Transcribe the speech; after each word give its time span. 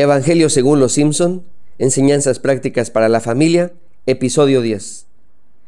Evangelio 0.00 0.48
según 0.48 0.80
los 0.80 0.92
Simpson, 0.92 1.44
Enseñanzas 1.78 2.38
prácticas 2.38 2.90
para 2.90 3.10
la 3.10 3.20
familia, 3.20 3.72
episodio 4.06 4.62
10. 4.62 5.06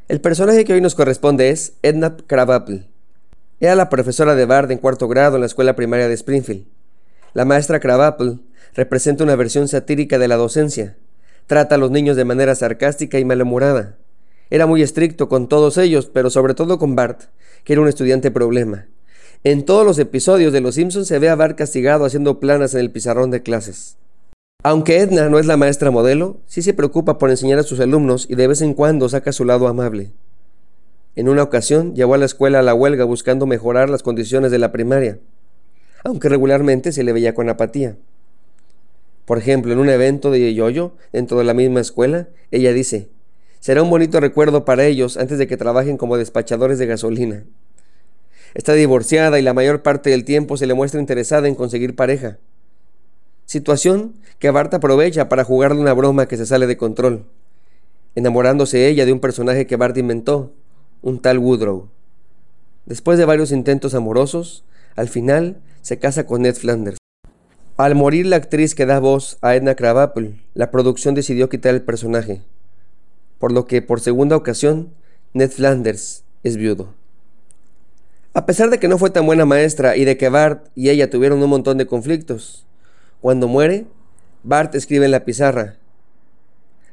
El 0.09 0.23
personaje 0.23 0.65
que 0.65 0.73
hoy 0.73 0.81
nos 0.81 0.95
corresponde 0.95 1.51
es 1.51 1.75
Edna 1.83 2.17
Krabappel. 2.27 2.87
Era 3.61 3.75
la 3.75 3.91
profesora 3.91 4.35
de 4.35 4.47
Bard 4.47 4.71
en 4.71 4.79
cuarto 4.79 5.07
grado 5.07 5.37
en 5.37 5.41
la 5.41 5.47
escuela 5.47 5.77
primaria 5.77 6.09
de 6.09 6.15
Springfield. 6.15 6.65
La 7.35 7.45
maestra 7.45 7.79
Krabappel 7.79 8.41
representa 8.75 9.23
una 9.23 9.37
versión 9.37 9.69
satírica 9.69 10.19
de 10.19 10.29
la 10.29 10.37
docencia. 10.37 10.97
Trata 11.47 11.75
a 11.75 11.79
los 11.79 11.91
niños 11.91 12.17
de 12.17 12.25
manera 12.25 12.55
sarcástica 12.55 13.19
y 13.19 13.27
malhumorada. 13.27 13.99
Era 14.49 14.67
muy 14.67 14.81
estricto 14.81 15.29
con 15.29 15.47
todos 15.47 15.77
ellos, 15.77 16.07
pero 16.07 16.31
sobre 16.31 16.55
todo 16.55 16.79
con 16.79 16.97
Bart, 16.97 17.25
que 17.65 17.75
era 17.75 17.83
un 17.83 17.89
estudiante 17.89 18.31
problema. 18.31 18.87
En 19.45 19.67
todos 19.67 19.85
los 19.85 19.99
episodios 19.99 20.55
de 20.55 20.63
Los 20.63 20.77
Simpsons 20.77 21.07
se 21.07 21.19
ve 21.19 21.29
a 21.29 21.35
Bart 21.35 21.59
castigado 21.59 22.07
haciendo 22.07 22.41
planas 22.41 22.73
en 22.73 22.81
el 22.81 22.91
pizarrón 22.91 23.31
de 23.31 23.43
clases. 23.43 23.97
Aunque 24.65 25.01
Edna 25.01 25.29
no 25.29 25.41
es 25.41 25.47
la 25.47 25.57
maestra 25.57 25.91
modelo, 25.91 26.41
sí 26.47 26.63
se 26.63 26.73
preocupa 26.73 27.19
por 27.19 27.31
enseñar 27.31 27.59
a 27.59 27.65
sus 27.65 27.81
alumnos 27.81 28.27
y 28.31 28.37
de 28.37 28.47
vez 28.47 28.63
en 28.63 28.75
cuando 28.75 29.09
saca 29.09 29.33
su 29.33 29.45
lado 29.45 29.67
amable. 29.67 30.13
En 31.17 31.29
una 31.29 31.43
ocasión 31.43 31.97
llevó 31.97 32.15
a 32.15 32.19
la 32.19 32.27
escuela 32.27 32.61
a 32.61 32.63
la 32.63 32.73
huelga 32.73 33.05
buscando 33.05 33.45
mejorar 33.45 33.91
las 33.91 34.05
condiciones 34.05 34.53
de 34.53 34.61
la 34.61 34.71
primaria, 34.71 35.19
aunque 36.05 36.29
regularmente 36.29 36.93
se 36.93 37.03
le 37.03 37.13
veía 37.13 37.35
con 37.35 37.49
apatía. 37.49 37.97
Por 39.25 39.39
ejemplo, 39.39 39.73
en 39.73 39.81
un 39.81 39.89
evento 39.89 40.31
de 40.31 40.55
yoyo 40.55 40.93
dentro 41.13 41.39
de 41.39 41.45
la 41.45 41.55
misma 41.55 41.81
escuela, 41.81 42.29
ella 42.53 42.73
dice, 42.73 43.09
será 43.59 43.83
un 43.83 43.91
bonito 43.91 44.21
recuerdo 44.21 44.65
para 44.65 44.85
ellos 44.85 45.17
antes 45.17 45.39
de 45.39 45.49
que 45.49 45.57
trabajen 45.57 45.97
como 45.97 46.17
despachadores 46.17 46.79
de 46.79 46.87
gasolina. 46.87 47.45
Está 48.55 48.75
divorciada 48.75 49.41
y 49.41 49.43
la 49.43 49.55
mayor 49.55 49.83
parte 49.83 50.11
del 50.11 50.25
tiempo 50.25 50.57
se 50.57 50.67
le 50.67 50.75
muestra 50.75 51.01
interesada 51.01 51.49
en 51.49 51.57
conseguir 51.57 51.97
pareja. 51.97 52.39
Situación 53.53 54.15
que 54.39 54.51
Bart 54.51 54.73
aprovecha 54.73 55.29
para 55.29 55.45
jugarle 55.45 55.79
una 55.79 55.93
broma 55.93 56.25
que 56.25 56.39
se 56.39 56.47
sale 56.47 56.67
de 56.67 56.79
control, 56.79 57.27
enamorándose 58.15 58.89
ella 58.89 59.05
de 59.05 59.13
un 59.13 59.21
personaje 59.21 59.67
que 59.67 59.77
Bart 59.77 59.95
inventó, 59.99 60.55
un 61.03 61.21
tal 61.21 61.37
Woodrow. 61.37 61.91
Después 62.87 63.19
de 63.19 63.27
varios 63.27 63.53
intentos 63.53 63.93
amorosos, 63.93 64.65
al 64.97 65.11
final 65.11 65.59
se 65.83 65.99
casa 65.99 66.25
con 66.25 66.41
Ned 66.41 66.55
Flanders. 66.55 66.97
Al 67.77 67.95
morir 67.95 68.25
la 68.25 68.37
actriz 68.37 68.75
que 68.75 68.87
da 68.87 69.01
voz 69.01 69.37
a 69.43 69.55
Edna 69.55 69.75
Krabappel, 69.75 70.41
la 70.55 70.71
producción 70.71 71.15
decidió 71.15 71.51
quitar 71.51 71.75
el 71.75 71.83
personaje, 71.83 72.41
por 73.39 73.53
lo 73.53 73.67
que 73.67 73.83
por 73.83 74.01
segunda 74.01 74.35
ocasión 74.35 74.95
Ned 75.35 75.51
Flanders 75.51 76.25
es 76.43 76.57
viudo. 76.57 76.95
A 78.33 78.47
pesar 78.47 78.71
de 78.71 78.79
que 78.79 78.89
no 78.89 78.97
fue 78.97 79.11
tan 79.11 79.27
buena 79.27 79.45
maestra 79.45 79.95
y 79.95 80.07
de 80.07 80.17
que 80.17 80.31
Bart 80.31 80.69
y 80.75 80.89
ella 80.89 81.11
tuvieron 81.11 81.43
un 81.43 81.51
montón 81.51 81.77
de 81.77 81.87
conflictos, 81.87 82.65
cuando 83.23 83.47
muere, 83.47 83.87
Bart 84.43 84.75
escribe 84.75 85.05
en 85.05 85.13
la 85.13 85.25
pizarra, 85.25 85.77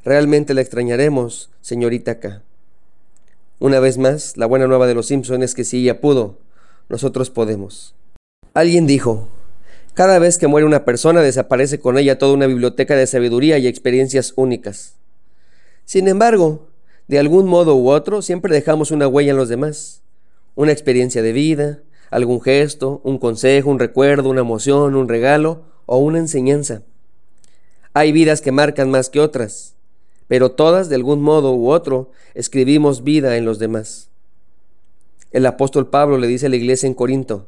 Realmente 0.06 0.54
la 0.54 0.62
extrañaremos, 0.62 1.50
señorita 1.60 2.20
K. 2.20 2.44
Una 3.58 3.82
vez 3.82 3.98
más, 3.98 4.38
la 4.38 4.46
buena 4.46 4.68
nueva 4.68 4.88
de 4.88 4.94
los 4.94 5.08
Simpson 5.08 5.44
es 5.44 5.56
que 5.56 5.66
si 5.66 5.82
ella 5.82 6.00
pudo, 6.00 6.38
nosotros 6.88 7.32
podemos. 7.32 7.96
Alguien 8.54 8.88
dijo, 8.88 9.28
cada 9.96 10.20
vez 10.20 10.38
que 10.38 10.48
muere 10.48 10.68
una 10.68 10.86
persona 10.86 11.22
desaparece 11.22 11.80
con 11.80 11.98
ella 11.98 12.20
toda 12.20 12.34
una 12.34 12.48
biblioteca 12.48 12.96
de 12.96 13.08
sabiduría 13.08 13.58
y 13.58 13.68
experiencias 13.68 14.34
únicas. 14.38 14.96
Sin 15.84 16.08
embargo, 16.08 16.70
de 17.08 17.20
algún 17.20 17.48
modo 17.48 17.76
u 17.76 17.90
otro, 17.90 18.22
siempre 18.22 18.54
dejamos 18.54 18.92
una 18.92 19.08
huella 19.08 19.32
en 19.32 19.38
los 19.38 19.50
demás. 19.50 20.04
Una 20.56 20.72
experiencia 20.72 21.24
de 21.24 21.34
vida, 21.34 21.80
algún 22.12 22.40
gesto, 22.40 23.02
un 23.04 23.18
consejo, 23.18 23.70
un 23.72 23.80
recuerdo, 23.80 24.30
una 24.30 24.42
emoción, 24.42 24.96
un 24.96 25.10
regalo 25.10 25.70
o 25.92 25.98
una 25.98 26.20
enseñanza. 26.20 26.84
Hay 27.96 28.12
vidas 28.12 28.42
que 28.42 28.52
marcan 28.52 28.92
más 28.92 29.10
que 29.10 29.20
otras, 29.20 29.74
pero 30.28 30.52
todas 30.52 30.88
de 30.88 30.94
algún 30.94 31.20
modo 31.20 31.56
u 31.56 31.72
otro 31.72 32.12
escribimos 32.36 33.04
vida 33.04 33.38
en 33.38 33.46
los 33.46 33.58
demás. 33.58 34.12
El 35.32 35.48
apóstol 35.48 35.90
Pablo 35.90 36.20
le 36.20 36.28
dice 36.28 36.46
a 36.46 36.50
la 36.50 36.58
iglesia 36.58 36.86
en 36.86 36.94
Corinto, 36.94 37.48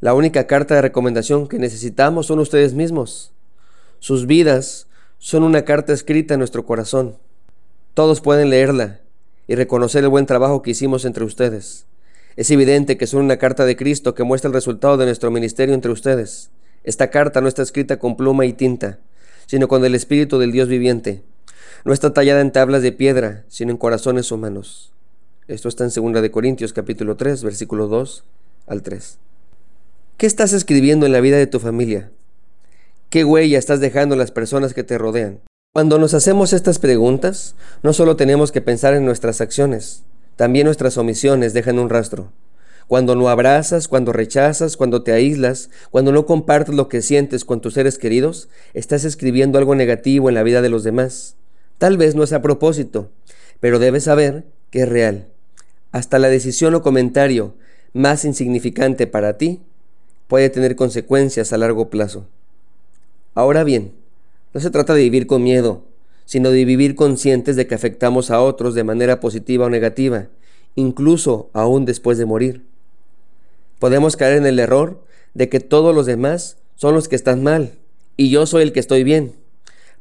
la 0.00 0.14
única 0.14 0.48
carta 0.48 0.74
de 0.74 0.82
recomendación 0.82 1.46
que 1.46 1.60
necesitamos 1.60 2.26
son 2.26 2.40
ustedes 2.40 2.74
mismos. 2.74 3.30
Sus 4.00 4.26
vidas 4.26 4.88
son 5.18 5.44
una 5.44 5.64
carta 5.64 5.92
escrita 5.92 6.34
en 6.34 6.40
nuestro 6.40 6.66
corazón. 6.66 7.18
Todos 7.94 8.20
pueden 8.20 8.50
leerla 8.50 9.00
y 9.46 9.54
reconocer 9.54 10.02
el 10.02 10.10
buen 10.10 10.26
trabajo 10.26 10.60
que 10.60 10.72
hicimos 10.72 11.04
entre 11.04 11.22
ustedes. 11.22 11.86
Es 12.34 12.50
evidente 12.50 12.96
que 12.98 13.06
son 13.06 13.22
una 13.22 13.36
carta 13.36 13.64
de 13.64 13.76
Cristo 13.76 14.12
que 14.16 14.24
muestra 14.24 14.48
el 14.48 14.54
resultado 14.54 14.96
de 14.96 15.06
nuestro 15.06 15.30
ministerio 15.30 15.72
entre 15.76 15.92
ustedes. 15.92 16.50
Esta 16.84 17.10
carta 17.10 17.40
no 17.40 17.48
está 17.48 17.62
escrita 17.62 17.98
con 17.98 18.16
pluma 18.16 18.44
y 18.44 18.52
tinta, 18.52 18.98
sino 19.46 19.68
con 19.68 19.84
el 19.84 19.94
Espíritu 19.94 20.38
del 20.38 20.52
Dios 20.52 20.68
viviente. 20.68 21.22
No 21.84 21.92
está 21.92 22.12
tallada 22.12 22.42
en 22.42 22.52
tablas 22.52 22.82
de 22.82 22.92
piedra, 22.92 23.44
sino 23.48 23.70
en 23.70 23.78
corazones 23.78 24.30
humanos. 24.30 24.92
Esto 25.48 25.68
está 25.68 25.84
en 25.84 25.90
2 25.90 26.22
de 26.22 26.30
Corintios 26.30 26.72
capítulo 26.72 27.16
3, 27.16 27.42
versículo 27.42 27.88
2 27.88 28.24
al 28.66 28.82
3. 28.82 29.18
¿Qué 30.18 30.26
estás 30.26 30.52
escribiendo 30.52 31.06
en 31.06 31.12
la 31.12 31.20
vida 31.20 31.38
de 31.38 31.46
tu 31.46 31.58
familia? 31.58 32.10
¿Qué 33.10 33.24
huella 33.24 33.58
estás 33.58 33.80
dejando 33.80 34.14
en 34.14 34.18
las 34.18 34.30
personas 34.30 34.74
que 34.74 34.84
te 34.84 34.98
rodean? 34.98 35.40
Cuando 35.74 35.98
nos 35.98 36.14
hacemos 36.14 36.52
estas 36.52 36.78
preguntas, 36.78 37.54
no 37.82 37.92
solo 37.92 38.16
tenemos 38.16 38.52
que 38.52 38.60
pensar 38.60 38.94
en 38.94 39.04
nuestras 39.04 39.40
acciones, 39.40 40.04
también 40.36 40.66
nuestras 40.66 40.98
omisiones 40.98 41.52
dejan 41.52 41.78
un 41.78 41.90
rastro. 41.90 42.30
Cuando 42.86 43.14
no 43.14 43.28
abrazas, 43.28 43.88
cuando 43.88 44.12
rechazas, 44.12 44.76
cuando 44.76 45.02
te 45.02 45.12
aíslas, 45.12 45.70
cuando 45.90 46.12
no 46.12 46.26
compartes 46.26 46.74
lo 46.74 46.88
que 46.88 47.02
sientes 47.02 47.44
con 47.44 47.60
tus 47.60 47.74
seres 47.74 47.98
queridos, 47.98 48.48
estás 48.74 49.04
escribiendo 49.04 49.58
algo 49.58 49.74
negativo 49.74 50.28
en 50.28 50.34
la 50.34 50.42
vida 50.42 50.60
de 50.62 50.68
los 50.68 50.84
demás. 50.84 51.36
Tal 51.78 51.96
vez 51.96 52.14
no 52.14 52.22
es 52.22 52.32
a 52.32 52.42
propósito, 52.42 53.10
pero 53.60 53.78
debes 53.78 54.04
saber 54.04 54.44
que 54.70 54.82
es 54.82 54.88
real. 54.88 55.28
Hasta 55.92 56.18
la 56.18 56.28
decisión 56.28 56.74
o 56.74 56.82
comentario 56.82 57.54
más 57.92 58.24
insignificante 58.24 59.06
para 59.06 59.38
ti 59.38 59.62
puede 60.26 60.50
tener 60.50 60.76
consecuencias 60.76 61.52
a 61.52 61.58
largo 61.58 61.88
plazo. 61.88 62.26
Ahora 63.34 63.64
bien, 63.64 63.92
no 64.52 64.60
se 64.60 64.70
trata 64.70 64.94
de 64.94 65.02
vivir 65.02 65.26
con 65.26 65.42
miedo, 65.42 65.84
sino 66.24 66.50
de 66.50 66.64
vivir 66.64 66.94
conscientes 66.94 67.56
de 67.56 67.66
que 67.66 67.74
afectamos 67.74 68.30
a 68.30 68.40
otros 68.40 68.74
de 68.74 68.84
manera 68.84 69.20
positiva 69.20 69.66
o 69.66 69.70
negativa, 69.70 70.28
incluso 70.74 71.50
aún 71.52 71.84
después 71.84 72.18
de 72.18 72.24
morir. 72.24 72.73
Podemos 73.84 74.16
caer 74.16 74.38
en 74.38 74.46
el 74.46 74.58
error 74.60 75.04
de 75.34 75.50
que 75.50 75.60
todos 75.60 75.94
los 75.94 76.06
demás 76.06 76.56
son 76.74 76.94
los 76.94 77.06
que 77.06 77.16
están 77.16 77.42
mal 77.42 77.72
y 78.16 78.30
yo 78.30 78.46
soy 78.46 78.62
el 78.62 78.72
que 78.72 78.80
estoy 78.80 79.04
bien. 79.04 79.34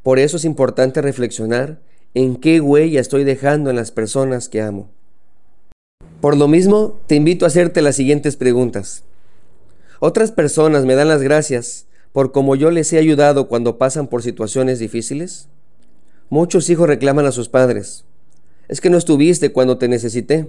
Por 0.04 0.20
eso 0.20 0.38
es 0.38 0.46
importante 0.46 1.02
reflexionar 1.02 1.82
en 2.14 2.38
qué 2.38 2.62
huella 2.62 3.02
estoy 3.02 3.26
dejando 3.26 3.70
en 3.70 3.76
las 3.76 3.92
personas 3.92 4.48
que 4.48 4.62
amo. 4.62 4.90
Por 6.22 6.38
lo 6.38 6.48
mismo, 6.48 7.02
te 7.08 7.16
invito 7.16 7.44
a 7.44 7.50
hacerte 7.50 7.82
las 7.82 7.98
siguientes 7.98 8.38
preguntas. 8.38 9.04
¿Otras 10.00 10.32
personas 10.32 10.86
me 10.86 10.96
dan 10.96 11.10
las 11.10 11.22
gracias 11.22 11.86
por 12.14 12.32
cómo 12.32 12.56
yo 12.56 12.72
les 12.72 12.94
he 12.94 13.00
ayudado 13.00 13.50
cuando 13.50 13.78
pasan 13.78 14.08
por 14.08 14.24
situaciones 14.24 14.80
difíciles? 14.80 15.50
Muchos 16.30 16.70
hijos 16.70 16.88
reclaman 16.88 17.26
a 17.26 17.34
sus 17.34 17.50
padres. 17.50 18.06
Es 18.70 18.80
que 18.80 18.90
no 18.90 18.98
estuviste 18.98 19.52
cuando 19.52 19.78
te 19.78 19.90
necesité. 19.90 20.48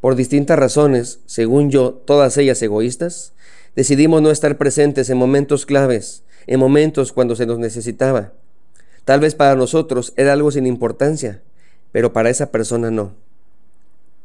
Por 0.00 0.14
distintas 0.14 0.58
razones, 0.58 1.20
según 1.26 1.70
yo, 1.70 1.92
todas 1.92 2.36
ellas 2.38 2.60
egoístas, 2.62 3.32
decidimos 3.74 4.22
no 4.22 4.30
estar 4.30 4.58
presentes 4.58 5.10
en 5.10 5.18
momentos 5.18 5.66
claves, 5.66 6.22
en 6.46 6.60
momentos 6.60 7.12
cuando 7.12 7.36
se 7.36 7.46
nos 7.46 7.58
necesitaba. 7.58 8.32
Tal 9.04 9.20
vez 9.20 9.34
para 9.34 9.54
nosotros 9.54 10.12
era 10.16 10.32
algo 10.32 10.50
sin 10.50 10.66
importancia, 10.66 11.42
pero 11.92 12.12
para 12.12 12.30
esa 12.30 12.50
persona 12.50 12.90
no. 12.90 13.14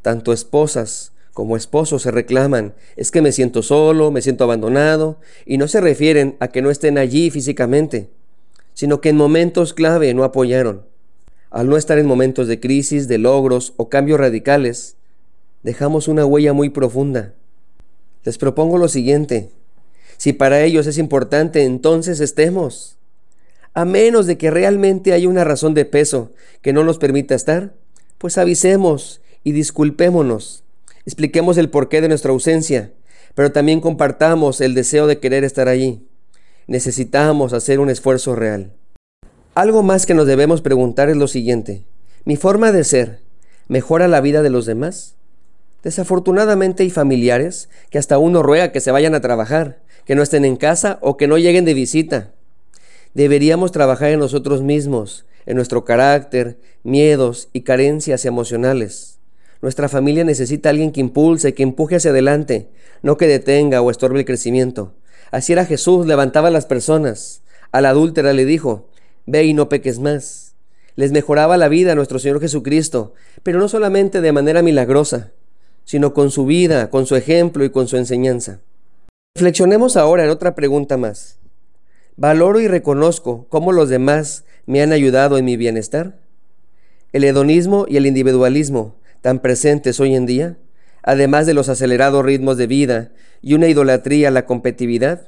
Tanto 0.01 0.33
esposas 0.33 1.13
como 1.33 1.55
esposos 1.55 2.01
se 2.01 2.11
reclaman, 2.11 2.73
es 2.97 3.11
que 3.11 3.21
me 3.21 3.31
siento 3.31 3.63
solo, 3.63 4.11
me 4.11 4.21
siento 4.21 4.43
abandonado, 4.43 5.19
y 5.45 5.57
no 5.57 5.67
se 5.67 5.79
refieren 5.79 6.35
a 6.39 6.49
que 6.49 6.61
no 6.61 6.69
estén 6.69 6.97
allí 6.97 7.29
físicamente, 7.29 8.09
sino 8.73 8.99
que 8.99 9.09
en 9.09 9.17
momentos 9.17 9.73
clave 9.73 10.13
no 10.13 10.23
apoyaron. 10.23 10.85
Al 11.49 11.69
no 11.69 11.77
estar 11.77 11.97
en 11.97 12.05
momentos 12.05 12.47
de 12.47 12.59
crisis, 12.59 13.07
de 13.07 13.17
logros 13.17 13.73
o 13.77 13.89
cambios 13.89 14.19
radicales, 14.19 14.97
dejamos 15.63 16.07
una 16.07 16.25
huella 16.25 16.53
muy 16.53 16.69
profunda. 16.69 17.33
Les 18.23 18.37
propongo 18.37 18.77
lo 18.77 18.87
siguiente. 18.87 19.49
Si 20.17 20.33
para 20.33 20.63
ellos 20.63 20.87
es 20.87 20.97
importante, 20.97 21.63
entonces 21.63 22.19
estemos. 22.19 22.97
A 23.73 23.85
menos 23.85 24.27
de 24.27 24.37
que 24.37 24.51
realmente 24.51 25.13
haya 25.13 25.27
una 25.29 25.43
razón 25.43 25.73
de 25.73 25.85
peso 25.85 26.31
que 26.61 26.73
no 26.73 26.83
nos 26.83 26.97
permita 26.97 27.35
estar, 27.35 27.73
pues 28.17 28.37
avisemos 28.37 29.21
y 29.43 29.53
disculpémonos. 29.53 30.63
Expliquemos 31.05 31.57
el 31.57 31.69
porqué 31.69 32.01
de 32.01 32.09
nuestra 32.09 32.31
ausencia, 32.31 32.91
pero 33.33 33.51
también 33.51 33.81
compartamos 33.81 34.61
el 34.61 34.75
deseo 34.75 35.07
de 35.07 35.19
querer 35.19 35.43
estar 35.43 35.67
allí. 35.67 36.05
Necesitamos 36.67 37.53
hacer 37.53 37.79
un 37.79 37.89
esfuerzo 37.89 38.35
real. 38.35 38.73
Algo 39.55 39.83
más 39.83 40.05
que 40.05 40.13
nos 40.13 40.27
debemos 40.27 40.61
preguntar 40.61 41.09
es 41.09 41.17
lo 41.17 41.27
siguiente. 41.27 41.83
¿Mi 42.23 42.35
forma 42.35 42.71
de 42.71 42.83
ser 42.83 43.19
mejora 43.67 44.07
la 44.07 44.21
vida 44.21 44.43
de 44.43 44.51
los 44.51 44.65
demás? 44.65 45.15
Desafortunadamente 45.83 46.83
hay 46.83 46.89
familiares 46.89 47.69
que 47.89 47.97
hasta 47.97 48.19
uno 48.19 48.43
ruega 48.43 48.71
que 48.71 48.81
se 48.81 48.91
vayan 48.91 49.15
a 49.15 49.21
trabajar, 49.21 49.81
que 50.05 50.15
no 50.15 50.21
estén 50.21 50.45
en 50.45 50.55
casa 50.55 50.99
o 51.01 51.17
que 51.17 51.27
no 51.27 51.37
lleguen 51.37 51.65
de 51.65 51.73
visita. 51.73 52.31
Deberíamos 53.13 53.71
trabajar 53.71 54.11
en 54.11 54.19
nosotros 54.19 54.61
mismos, 54.61 55.25
en 55.45 55.55
nuestro 55.55 55.83
carácter, 55.83 56.57
miedos 56.83 57.49
y 57.51 57.61
carencias 57.61 58.25
emocionales. 58.25 59.19
Nuestra 59.61 59.89
familia 59.89 60.23
necesita 60.23 60.69
a 60.69 60.71
alguien 60.71 60.91
que 60.91 61.01
impulse, 61.01 61.53
que 61.53 61.63
empuje 61.63 61.95
hacia 61.95 62.11
adelante, 62.11 62.69
no 63.01 63.17
que 63.17 63.27
detenga 63.27 63.81
o 63.81 63.91
estorbe 63.91 64.19
el 64.19 64.25
crecimiento. 64.25 64.93
Así 65.31 65.53
era 65.53 65.65
Jesús, 65.65 66.05
levantaba 66.05 66.49
a 66.49 66.51
las 66.51 66.65
personas. 66.65 67.41
A 67.71 67.81
la 67.81 67.89
adúltera 67.89 68.33
le 68.33 68.45
dijo, 68.45 68.89
ve 69.25 69.45
y 69.45 69.53
no 69.53 69.69
peques 69.69 69.99
más. 69.99 70.55
Les 70.95 71.11
mejoraba 71.11 71.57
la 71.57 71.69
vida 71.69 71.93
a 71.93 71.95
nuestro 71.95 72.19
Señor 72.19 72.41
Jesucristo, 72.41 73.13
pero 73.43 73.59
no 73.59 73.67
solamente 73.67 74.19
de 74.21 74.31
manera 74.31 74.61
milagrosa, 74.61 75.31
sino 75.91 76.13
con 76.13 76.31
su 76.31 76.45
vida, 76.45 76.89
con 76.89 77.05
su 77.05 77.17
ejemplo 77.17 77.65
y 77.65 77.69
con 77.69 77.89
su 77.89 77.97
enseñanza. 77.97 78.61
Reflexionemos 79.35 79.97
ahora 79.97 80.23
en 80.23 80.29
otra 80.29 80.55
pregunta 80.55 80.95
más. 80.95 81.37
¿Valoro 82.15 82.61
y 82.61 82.69
reconozco 82.69 83.45
cómo 83.49 83.73
los 83.73 83.89
demás 83.89 84.45
me 84.65 84.81
han 84.81 84.93
ayudado 84.93 85.37
en 85.37 85.43
mi 85.43 85.57
bienestar? 85.57 86.17
El 87.11 87.25
hedonismo 87.25 87.87
y 87.89 87.97
el 87.97 88.05
individualismo, 88.05 88.95
tan 89.19 89.39
presentes 89.39 89.99
hoy 89.99 90.15
en 90.15 90.25
día, 90.25 90.57
además 91.03 91.45
de 91.45 91.55
los 91.55 91.67
acelerados 91.67 92.23
ritmos 92.23 92.55
de 92.55 92.67
vida 92.67 93.11
y 93.41 93.55
una 93.55 93.67
idolatría 93.67 94.29
a 94.29 94.31
la 94.31 94.45
competitividad, 94.45 95.27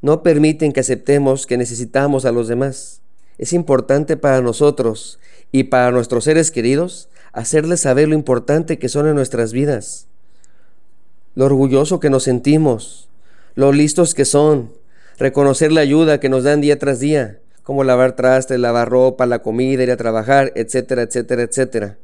no 0.00 0.22
permiten 0.22 0.72
que 0.72 0.80
aceptemos 0.80 1.46
que 1.46 1.58
necesitamos 1.58 2.24
a 2.24 2.32
los 2.32 2.48
demás. 2.48 3.02
Es 3.40 3.54
importante 3.54 4.18
para 4.18 4.42
nosotros 4.42 5.18
y 5.50 5.64
para 5.64 5.92
nuestros 5.92 6.24
seres 6.24 6.50
queridos 6.50 7.08
hacerles 7.32 7.80
saber 7.80 8.06
lo 8.06 8.14
importante 8.14 8.78
que 8.78 8.90
son 8.90 9.08
en 9.08 9.14
nuestras 9.14 9.54
vidas, 9.54 10.08
lo 11.34 11.46
orgulloso 11.46 12.00
que 12.00 12.10
nos 12.10 12.24
sentimos, 12.24 13.08
lo 13.54 13.72
listos 13.72 14.12
que 14.12 14.26
son, 14.26 14.74
reconocer 15.16 15.72
la 15.72 15.80
ayuda 15.80 16.20
que 16.20 16.28
nos 16.28 16.44
dan 16.44 16.60
día 16.60 16.78
tras 16.78 17.00
día, 17.00 17.38
como 17.62 17.82
lavar 17.82 18.14
trastes, 18.14 18.60
lavar 18.60 18.90
ropa, 18.90 19.24
la 19.24 19.38
comida, 19.38 19.84
ir 19.84 19.90
a 19.90 19.96
trabajar, 19.96 20.52
etcétera, 20.54 21.00
etcétera, 21.00 21.40
etcétera. 21.40 21.96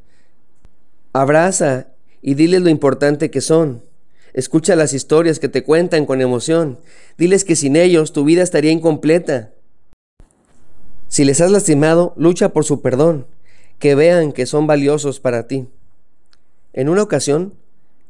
Abraza 1.12 1.88
y 2.22 2.32
diles 2.32 2.62
lo 2.62 2.70
importante 2.70 3.30
que 3.30 3.42
son. 3.42 3.82
Escucha 4.32 4.74
las 4.74 4.94
historias 4.94 5.38
que 5.38 5.50
te 5.50 5.64
cuentan 5.64 6.06
con 6.06 6.22
emoción. 6.22 6.78
Diles 7.18 7.44
que 7.44 7.56
sin 7.56 7.76
ellos 7.76 8.14
tu 8.14 8.24
vida 8.24 8.42
estaría 8.42 8.70
incompleta. 8.70 9.50
Si 11.08 11.24
les 11.24 11.40
has 11.40 11.50
lastimado, 11.50 12.12
lucha 12.16 12.50
por 12.50 12.64
su 12.64 12.82
perdón, 12.82 13.26
que 13.78 13.94
vean 13.94 14.32
que 14.32 14.46
son 14.46 14.66
valiosos 14.66 15.20
para 15.20 15.46
ti. 15.46 15.68
En 16.72 16.88
una 16.88 17.02
ocasión, 17.02 17.54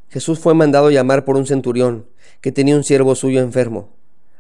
Jesús 0.09 0.39
fue 0.39 0.55
mandado 0.55 0.91
llamar 0.91 1.25
por 1.25 1.37
un 1.37 1.47
centurión 1.47 2.07
que 2.41 2.53
tenía 2.53 2.77
un 2.77 2.85
siervo 2.85 3.15
suyo 3.15 3.41
enfermo. 3.41 3.91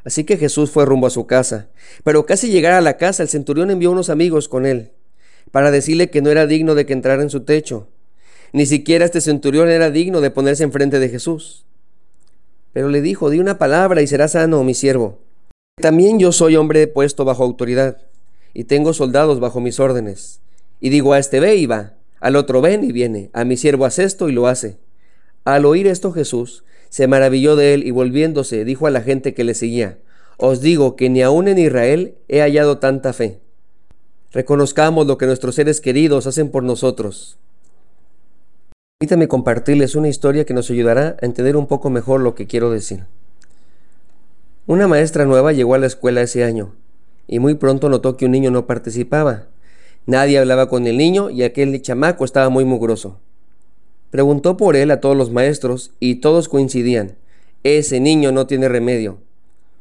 Así 0.04 0.24
que 0.24 0.36
Jesús 0.36 0.70
fue 0.70 0.84
rumbo 0.84 1.06
a 1.06 1.10
su 1.10 1.26
casa. 1.26 1.68
Pero 2.04 2.26
casi 2.26 2.48
llegar 2.48 2.72
a 2.72 2.80
la 2.80 2.96
casa, 2.96 3.22
el 3.22 3.28
centurión 3.28 3.70
envió 3.70 3.90
unos 3.90 4.08
amigos 4.08 4.48
con 4.48 4.64
él, 4.64 4.92
para 5.50 5.70
decirle 5.70 6.10
que 6.10 6.22
no 6.22 6.30
era 6.30 6.46
digno 6.46 6.74
de 6.74 6.86
que 6.86 6.92
entrara 6.92 7.22
en 7.22 7.30
su 7.30 7.40
techo. 7.40 7.88
Ni 8.52 8.66
siquiera 8.66 9.04
este 9.04 9.20
centurión 9.20 9.68
era 9.68 9.90
digno 9.90 10.20
de 10.20 10.30
ponerse 10.30 10.62
enfrente 10.62 10.98
de 10.98 11.08
Jesús. 11.08 11.64
Pero 12.72 12.88
le 12.88 13.00
dijo, 13.00 13.30
di 13.30 13.40
una 13.40 13.58
palabra 13.58 14.00
y 14.02 14.06
será 14.06 14.28
sano, 14.28 14.62
mi 14.62 14.74
siervo. 14.74 15.18
También 15.80 16.18
yo 16.18 16.30
soy 16.32 16.56
hombre 16.56 16.86
puesto 16.86 17.24
bajo 17.24 17.42
autoridad, 17.42 17.98
y 18.56 18.64
tengo 18.64 18.94
soldados 18.94 19.38
bajo 19.38 19.60
mis 19.60 19.78
órdenes. 19.80 20.40
Y 20.80 20.88
digo 20.88 21.12
a 21.12 21.18
este 21.18 21.40
ve 21.40 21.56
y 21.56 21.66
va, 21.66 21.92
al 22.20 22.36
otro 22.36 22.62
ven 22.62 22.84
y 22.84 22.90
viene, 22.90 23.28
a 23.34 23.44
mi 23.44 23.58
siervo 23.58 23.84
haz 23.84 23.98
esto 23.98 24.30
y 24.30 24.32
lo 24.32 24.46
hace. 24.46 24.78
Al 25.44 25.66
oír 25.66 25.86
esto 25.86 26.10
Jesús 26.10 26.64
se 26.88 27.06
maravilló 27.06 27.54
de 27.54 27.74
él 27.74 27.86
y 27.86 27.90
volviéndose 27.90 28.64
dijo 28.64 28.86
a 28.86 28.90
la 28.90 29.02
gente 29.02 29.34
que 29.34 29.44
le 29.44 29.52
seguía, 29.52 29.98
Os 30.38 30.62
digo 30.62 30.96
que 30.96 31.10
ni 31.10 31.20
aun 31.20 31.48
en 31.48 31.58
Israel 31.58 32.14
he 32.28 32.40
hallado 32.40 32.78
tanta 32.78 33.12
fe. 33.12 33.40
Reconozcamos 34.32 35.06
lo 35.06 35.18
que 35.18 35.26
nuestros 35.26 35.54
seres 35.54 35.82
queridos 35.82 36.26
hacen 36.26 36.48
por 36.48 36.62
nosotros. 36.62 37.36
Permítame 38.98 39.28
compartirles 39.28 39.96
una 39.96 40.08
historia 40.08 40.46
que 40.46 40.54
nos 40.54 40.70
ayudará 40.70 41.18
a 41.20 41.26
entender 41.26 41.58
un 41.58 41.66
poco 41.66 41.90
mejor 41.90 42.22
lo 42.22 42.34
que 42.34 42.46
quiero 42.46 42.70
decir. 42.70 43.04
Una 44.64 44.88
maestra 44.88 45.26
nueva 45.26 45.52
llegó 45.52 45.74
a 45.74 45.78
la 45.78 45.86
escuela 45.86 46.22
ese 46.22 46.42
año 46.42 46.72
y 47.28 47.38
muy 47.38 47.54
pronto 47.54 47.88
notó 47.88 48.16
que 48.16 48.26
un 48.26 48.32
niño 48.32 48.50
no 48.50 48.66
participaba. 48.66 49.46
Nadie 50.06 50.38
hablaba 50.38 50.68
con 50.68 50.86
el 50.86 50.96
niño 50.96 51.30
y 51.30 51.42
aquel 51.42 51.80
chamaco 51.82 52.24
estaba 52.24 52.48
muy 52.48 52.64
mugroso. 52.64 53.18
Preguntó 54.10 54.56
por 54.56 54.76
él 54.76 54.90
a 54.90 55.00
todos 55.00 55.16
los 55.16 55.30
maestros 55.30 55.92
y 55.98 56.16
todos 56.16 56.48
coincidían. 56.48 57.16
Ese 57.64 57.98
niño 57.98 58.30
no 58.30 58.46
tiene 58.46 58.68
remedio. 58.68 59.18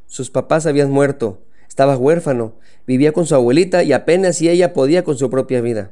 Sus 0.08 0.32
papás 0.32 0.66
habían 0.66 0.92
muerto, 0.92 1.40
estaba 1.68 1.98
huérfano, 1.98 2.54
vivía 2.88 3.12
con 3.12 3.26
su 3.26 3.36
abuelita 3.36 3.84
y 3.84 3.94
apenas 3.94 4.38
si 4.38 4.50
ella 4.50 4.74
podía 4.74 5.04
con 5.04 5.18
su 5.18 5.30
propia 5.30 5.62
vida. 5.62 5.92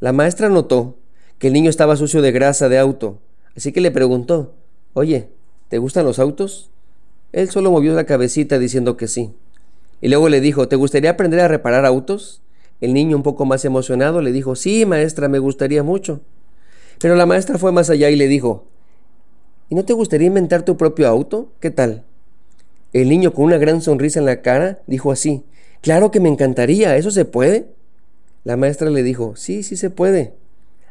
La 0.00 0.12
maestra 0.12 0.48
notó 0.48 0.96
que 1.38 1.48
el 1.48 1.52
niño 1.52 1.70
estaba 1.70 1.96
sucio 1.96 2.22
de 2.22 2.32
grasa 2.32 2.68
de 2.68 2.78
auto, 2.78 3.18
así 3.56 3.72
que 3.72 3.80
le 3.80 3.90
preguntó, 3.90 4.54
Oye, 4.92 5.28
¿te 5.68 5.78
gustan 5.78 6.04
los 6.06 6.18
autos? 6.18 6.70
Él 7.32 7.50
solo 7.50 7.70
movió 7.70 7.94
la 7.94 8.06
cabecita 8.06 8.58
diciendo 8.58 8.96
que 8.96 9.08
sí. 9.08 9.32
Y 10.04 10.08
luego 10.08 10.28
le 10.28 10.42
dijo, 10.42 10.68
¿te 10.68 10.76
gustaría 10.76 11.08
aprender 11.08 11.40
a 11.40 11.48
reparar 11.48 11.86
autos? 11.86 12.42
El 12.82 12.92
niño, 12.92 13.16
un 13.16 13.22
poco 13.22 13.46
más 13.46 13.64
emocionado, 13.64 14.20
le 14.20 14.32
dijo, 14.32 14.54
sí, 14.54 14.84
maestra, 14.84 15.28
me 15.28 15.38
gustaría 15.38 15.82
mucho. 15.82 16.20
Pero 17.00 17.14
la 17.14 17.24
maestra 17.24 17.56
fue 17.56 17.72
más 17.72 17.88
allá 17.88 18.10
y 18.10 18.16
le 18.16 18.28
dijo, 18.28 18.66
¿y 19.70 19.74
no 19.74 19.86
te 19.86 19.94
gustaría 19.94 20.26
inventar 20.26 20.62
tu 20.62 20.76
propio 20.76 21.08
auto? 21.08 21.54
¿Qué 21.58 21.70
tal? 21.70 22.04
El 22.92 23.08
niño, 23.08 23.32
con 23.32 23.46
una 23.46 23.56
gran 23.56 23.80
sonrisa 23.80 24.18
en 24.18 24.26
la 24.26 24.42
cara, 24.42 24.82
dijo 24.86 25.10
así, 25.10 25.42
claro 25.80 26.10
que 26.10 26.20
me 26.20 26.28
encantaría, 26.28 26.98
¿eso 26.98 27.10
se 27.10 27.24
puede? 27.24 27.68
La 28.44 28.58
maestra 28.58 28.90
le 28.90 29.02
dijo, 29.02 29.36
sí, 29.36 29.62
sí 29.62 29.74
se 29.74 29.88
puede. 29.88 30.34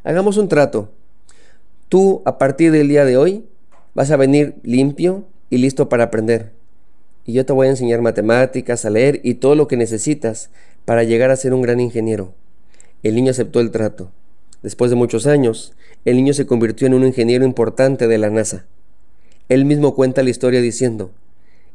Hagamos 0.03 0.37
un 0.37 0.47
trato. 0.47 0.89
Tú, 1.87 2.23
a 2.25 2.39
partir 2.39 2.71
del 2.71 2.87
día 2.87 3.05
de 3.05 3.17
hoy, 3.17 3.45
vas 3.93 4.09
a 4.09 4.17
venir 4.17 4.55
limpio 4.63 5.25
y 5.51 5.59
listo 5.59 5.87
para 5.87 6.05
aprender. 6.05 6.62
Y 7.25 7.33
yo 7.33 7.45
te 7.45 7.53
voy 7.53 7.67
a 7.67 7.71
enseñar 7.71 8.01
matemáticas, 8.01 8.85
a 8.85 8.89
leer 8.89 9.21
y 9.23 9.35
todo 9.35 9.55
lo 9.55 9.67
que 9.67 9.77
necesitas 9.77 10.49
para 10.85 11.03
llegar 11.03 11.31
a 11.31 11.35
ser 11.35 11.53
un 11.53 11.61
gran 11.61 11.79
ingeniero. 11.79 12.33
El 13.01 13.15
niño 13.15 13.31
aceptó 13.31 13.59
el 13.59 13.71
trato. 13.71 14.11
Después 14.61 14.89
de 14.89 14.95
muchos 14.95 15.27
años, 15.27 15.73
el 16.05 16.15
niño 16.15 16.33
se 16.33 16.45
convirtió 16.45 16.87
en 16.87 16.93
un 16.93 17.05
ingeniero 17.05 17.45
importante 17.45 18.07
de 18.07 18.17
la 18.17 18.29
NASA. 18.29 18.65
Él 19.49 19.65
mismo 19.65 19.93
cuenta 19.93 20.23
la 20.23 20.29
historia 20.29 20.61
diciendo, 20.61 21.11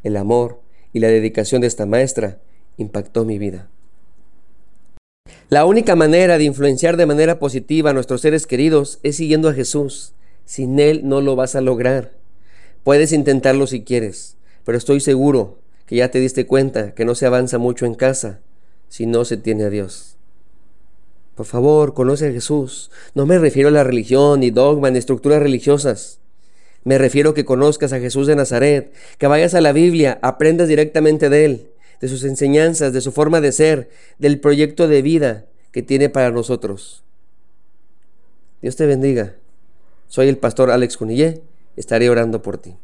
el 0.02 0.17
amor 0.17 0.61
y 0.93 1.00
la 1.00 1.09
dedicación 1.09 1.61
de 1.61 1.67
esta 1.67 1.87
maestra 1.87 2.38
impactó 2.78 3.25
mi 3.25 3.38
vida. 3.38 3.69
La 5.50 5.67
única 5.67 5.97
manera 5.97 6.38
de 6.38 6.45
influenciar 6.45 6.97
de 6.97 7.07
manera 7.07 7.38
positiva 7.38 7.90
a 7.90 7.93
nuestros 7.93 8.23
seres 8.23 8.47
queridos 8.47 8.99
es 9.02 9.17
siguiendo 9.17 9.49
a 9.49 9.55
Jesús. 9.55 10.12
Sin 10.45 10.78
Él 10.78 11.02
no 11.05 11.21
lo 11.21 11.37
vas 11.37 11.57
a 11.57 11.61
lograr. 11.61 12.12
Puedes 12.85 13.12
intentarlo 13.12 13.67
si 13.67 13.83
quieres, 13.83 14.38
pero 14.69 14.77
estoy 14.77 15.01
seguro 15.01 15.57
que 15.87 15.97
ya 15.97 16.11
te 16.11 16.21
diste 16.21 16.47
cuenta 16.47 16.93
que 16.95 17.07
no 17.07 17.15
se 17.15 17.25
avanza 17.25 17.57
mucho 17.57 17.87
en 17.87 17.95
casa 17.95 18.41
si 18.91 19.07
no 19.07 19.25
se 19.25 19.39
tiene 19.39 19.65
a 19.65 19.71
Dios. 19.71 20.19
Por 21.35 21.47
favor, 21.47 21.95
conoce 21.95 22.29
a 22.29 22.33
Jesús. 22.33 22.91
No 23.15 23.25
me 23.25 23.39
refiero 23.39 23.71
a 23.71 23.73
la 23.73 23.83
religión, 23.83 24.41
ni 24.41 24.51
dogma, 24.51 24.91
ni 24.91 24.99
estructuras 24.99 25.43
religiosas. 25.43 26.19
Me 26.85 26.99
refiero 26.99 27.31
a 27.31 27.35
que 27.35 27.47
conozcas 27.47 27.95
a 27.95 27.99
Jesús 27.99 28.27
de 28.27 28.37
Nazaret, 28.37 28.93
que 29.17 29.27
vayas 29.27 29.55
a 29.55 29.63
la 29.63 29.73
Biblia, 29.73 30.19
aprendas 30.21 30.69
directamente 30.69 31.31
de 31.31 31.47
Él, 31.47 31.71
de 32.03 32.09
sus 32.09 32.23
enseñanzas, 32.25 32.93
de 32.93 33.01
su 33.01 33.11
forma 33.11 33.41
de 33.41 33.53
ser, 33.53 33.89
del 34.19 34.39
proyecto 34.39 34.87
de 34.87 35.01
vida 35.01 35.47
que 35.73 35.83
tiene 35.83 36.11
para 36.11 36.31
nosotros. 36.31 37.05
Dios 38.61 38.77
te 38.77 38.85
bendiga. 38.85 39.35
Soy 40.09 40.29
el 40.29 40.37
pastor 40.37 40.71
Alex 40.71 40.99
Cunillé. 40.99 41.41
Estaré 41.75 42.11
orando 42.11 42.43
por 42.43 42.59
ti. 42.59 42.77